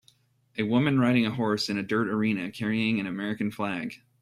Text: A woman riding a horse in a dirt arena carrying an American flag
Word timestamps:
A 0.57 0.63
woman 0.63 0.99
riding 0.99 1.27
a 1.27 1.29
horse 1.29 1.69
in 1.69 1.77
a 1.77 1.83
dirt 1.83 2.07
arena 2.07 2.49
carrying 2.51 2.99
an 2.99 3.05
American 3.05 3.51
flag 3.51 4.01